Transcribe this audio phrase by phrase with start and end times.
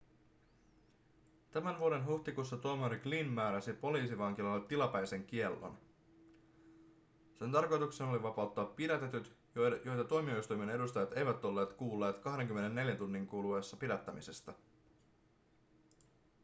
[1.51, 5.77] tämän vuoden huhtikuussa tuomari glynn määräsi poliisivankilalle tilapäisen kiellon
[7.35, 9.35] sen tarkoituksena oli vapauttaa pidätetyt
[9.85, 14.53] joita tuomioistuimen edustajat eivät olleet kuulleet 24 tunnin kuluessa pidättämisestä